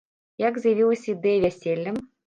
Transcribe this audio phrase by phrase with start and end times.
[0.43, 1.99] Як з'явілася ідэя вяселля?